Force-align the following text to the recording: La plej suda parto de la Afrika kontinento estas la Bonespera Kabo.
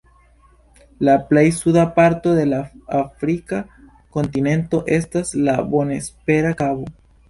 La 1.09 1.13
plej 1.27 1.43
suda 1.57 1.83
parto 1.99 2.33
de 2.39 2.47
la 2.55 2.63
Afrika 3.03 3.63
kontinento 4.19 4.85
estas 5.01 5.39
la 5.49 5.61
Bonespera 5.73 6.61
Kabo. 6.67 6.95